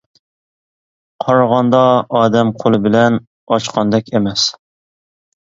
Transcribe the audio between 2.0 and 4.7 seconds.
ئادەم قولى بىلەن ئاچقاندەك ئەمەس.